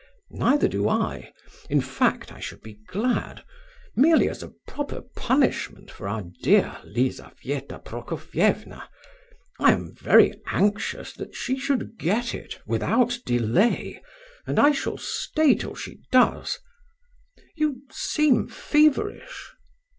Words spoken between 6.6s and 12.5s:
Lizabetha Prokofievna. I am very anxious that she should get